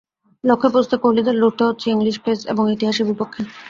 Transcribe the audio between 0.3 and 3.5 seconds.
লক্ষ্যে পৌঁছাতে কোহলিদের লড়তে হচ্ছে ইংলিশ পেস আর ইতিহাসের বিপক্ষে।